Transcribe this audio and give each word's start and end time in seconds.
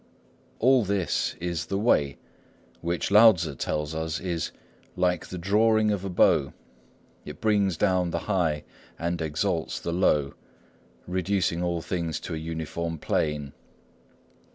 All 0.57 0.83
this 0.83 1.35
is 1.39 1.67
the 1.67 1.77
Way, 1.77 2.17
which 2.81 3.11
Lao 3.11 3.33
Tzŭ 3.33 3.55
tells 3.59 3.93
us 3.93 4.19
is 4.19 4.51
"like 4.95 5.27
the 5.27 5.37
drawing 5.37 5.91
of 5.91 6.03
a 6.03 6.09
bow,—it 6.09 7.39
brings 7.39 7.77
down 7.77 8.09
the 8.09 8.17
high 8.25 8.63
and 8.97 9.21
exalts 9.21 9.79
the 9.79 9.93
low," 9.93 10.33
reducing 11.05 11.61
all 11.61 11.83
things 11.83 12.19
to 12.21 12.33
a 12.33 12.37
uniform 12.37 12.97
plane. 12.97 13.53